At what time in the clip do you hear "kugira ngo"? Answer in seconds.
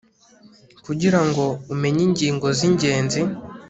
0.85-1.45